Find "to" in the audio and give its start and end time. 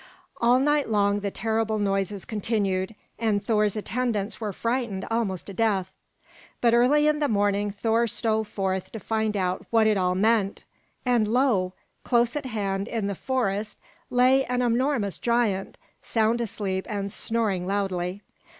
5.45-5.53, 8.93-8.99